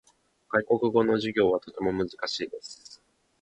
[0.49, 3.03] 外国語の授業はとても難しいです。